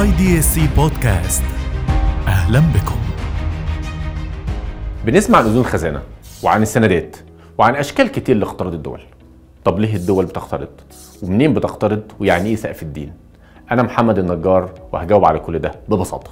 [0.00, 1.42] IDSC بودكاست.
[2.26, 2.96] أهلا بكم.
[5.04, 6.02] بنسمع عن اذون خزانة
[6.42, 7.16] وعن السندات
[7.58, 9.00] وعن أشكال كتير لاقتراض الدول.
[9.64, 10.68] طب ليه الدول بتقترض؟
[11.22, 13.12] ومنين بتقترض؟ ويعني إيه سقف الدين؟
[13.70, 16.30] أنا محمد النجار وهجاوب على كل ده ببساطة.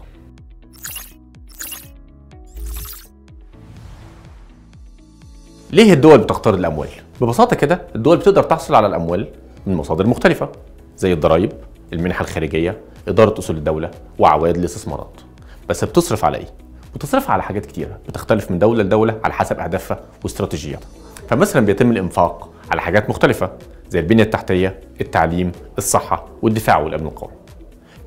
[5.72, 6.88] ليه الدول بتقترض الأموال؟
[7.20, 9.28] ببساطة كده الدول بتقدر تحصل على الأموال
[9.66, 10.48] من مصادر مختلفة
[10.96, 11.52] زي الضرائب
[11.92, 15.20] المنحة الخارجية إدارة أصول الدولة وعوائد الاستثمارات.
[15.68, 16.46] بس بتصرف على إيه؟
[16.94, 17.98] بتصرف على حاجات كتيرة.
[18.08, 20.88] بتختلف من دولة لدولة على حسب أهدافها واستراتيجياتها.
[21.28, 23.50] فمثلا بيتم الإنفاق على حاجات مختلفة
[23.88, 27.32] زي البنية التحتية التعليم الصحة والدفاع والأمن القومي.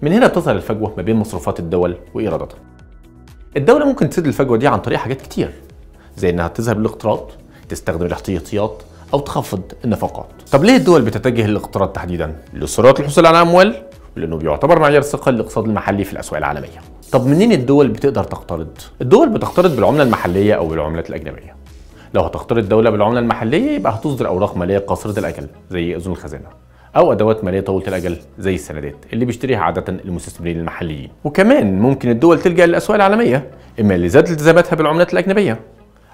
[0.02, 2.59] من هنا بتظهر الفجوة ما بين مصروفات الدول وإيراداتها.
[3.57, 5.54] الدولة ممكن تسد الفجوة دي عن طريق حاجات كتير
[6.18, 7.31] زي إنها تذهب للاقتراض
[7.70, 10.26] تستخدم الاحتياطيات أو تخفض النفقات.
[10.52, 13.76] طب ليه الدول بتتجه للاقتراض تحديدا؟ لسرعة الحصول على أموال
[14.16, 16.81] لأنه بيعتبر معيار ثقة للاقتصاد المحلي في الأسواق العالمية.
[17.12, 21.55] طب منين الدول بتقدر تقترض؟ الدول بتقترض بالعملة المحلية أو بالعملات الأجنبية.
[22.13, 26.48] لو هتقترض دولة بالعملة المحلية يبقى هتصدر أوراق مالية قاصرة الأجل زي اذون الخزانة
[26.96, 31.09] أو أدوات مالية طويله الأجل زي السندات اللي بيشتريها عادة المستثمرين المحليين.
[31.24, 33.49] وكمان ممكن الدول تلجأ للأسواق العالمية
[33.80, 35.59] إما لزيادة التزاماتها بالعملات الأجنبية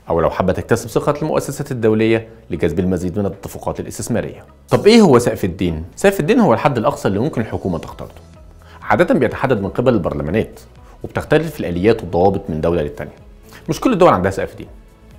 [0.09, 4.45] أو لو حابة تكتسب ثقة المؤسسات الدولية لجذب المزيد من الاتفاقات الاستثمارية.
[4.69, 8.11] طب إيه هو سقف الدين؟ سقف الدين هو الحد الأقصى اللي ممكن الحكومة تقترضه.
[8.81, 10.59] عادة بيتحدد من قبل البرلمانات
[11.03, 13.15] وبتختلف الآليات والضوابط من دولة للتانية.
[13.69, 14.67] مش كل الدول عندها سقف دين.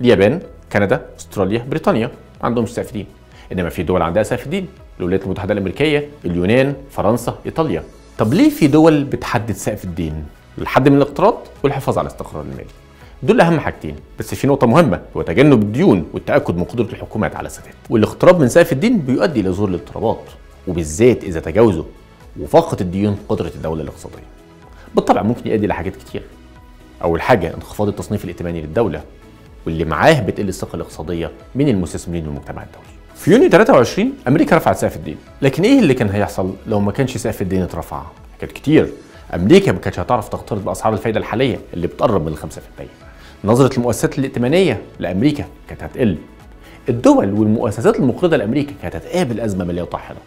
[0.01, 0.41] اليابان،
[0.73, 3.05] كندا، أستراليا، بريطانيا ما عندهمش سقف دين.
[3.51, 4.67] إنما في دول عندها سقف دين،
[4.99, 7.83] الولايات المتحدة الأمريكية، اليونان، فرنسا، إيطاليا.
[8.17, 10.25] طب ليه في دول بتحدد سقف الدين؟
[10.57, 12.65] الحد من الاقتراض والحفاظ على الاستقرار المالي.
[13.23, 17.45] دول أهم حاجتين بس في نقطة مهمة هو تجنب الديون والتأكد من قدرة الحكومات على
[17.45, 20.23] السداد والاقتراب من سقف الدين بيؤدي إلى ظهور الاضطرابات
[20.67, 21.83] وبالذات إذا تجاوزوا
[22.39, 24.23] وفاقت الديون قدرة الدولة الاقتصادية.
[24.95, 26.21] بالطبع ممكن يؤدي إلى حاجات كتير.
[27.03, 29.01] أول حاجة انخفاض التصنيف الائتماني للدولة
[29.65, 34.95] واللي معاه بتقل الثقة الاقتصادية من المستثمرين والمجتمع الدولي في يونيو 23 أمريكا رفعت سقف
[34.95, 35.17] الدين.
[35.41, 38.03] لكن إيه اللي كان هيحصل لو ما كانش سقف الدين اترفع؟
[38.39, 38.89] حاجات كتير.
[39.35, 42.41] أمريكا ما كانتش هتعرف تقترض بأسعار الفايدة الحالية اللي بتقرب من ال 5%
[43.43, 46.17] نظرة المؤسسات الائتمانية لأمريكا كانت هتقل.
[46.89, 50.17] الدول والمؤسسات المقرضة لأمريكا كانت هتقابل أزمة مالية طاحنة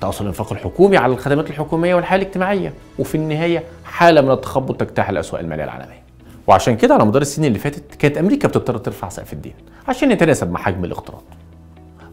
[0.00, 2.72] تأثر الإنفاق الحكومي على الخدمات الحكومية والحياة الاجتماعية.
[2.98, 6.02] وفي النهاية حالة من التخبط تجتاح الأسواق المالية العالمية.
[6.46, 9.54] وعشان كده على مدار السنين اللي فاتت كانت أمريكا بتضطر ترفع سقف الدين
[9.88, 11.22] عشان يتناسب مع حجم الاقتراض.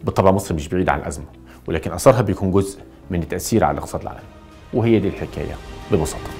[0.04, 1.24] بالطبع مصر مش بعيدة عن الأزمة
[1.68, 4.22] ولكن أثرها بيكون جزء من التأثير على الاقتصاد العالمي.
[4.74, 5.54] وهي دي الحكاية
[5.92, 6.30] ببساطة.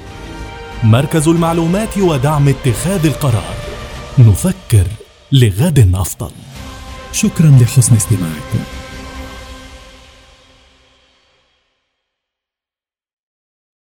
[0.85, 3.70] مركز المعلومات ودعم اتخاذ القرار.
[4.21, 4.87] نفكر
[5.33, 6.31] لغد أفضل.
[7.13, 8.59] شكرا لحسن استماعكم.